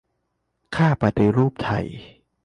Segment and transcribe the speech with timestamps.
[0.75, 1.87] 'ค่าปฎิรูปไทย'